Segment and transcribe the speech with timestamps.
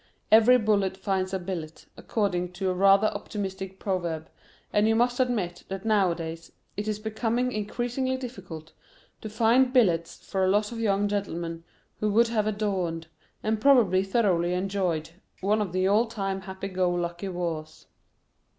[0.31, 4.31] Every bullet finds a billet, according to a rather optimistic proverb,
[4.73, 8.73] and you must admit that nowadays it is becoming increasingly difficult
[9.21, 11.63] to find billets for a lot of young gentlemen
[11.99, 13.09] who would have adorned,
[13.43, 17.85] and probably thoroughly enjoyed, one of the old time happy go lucky wars.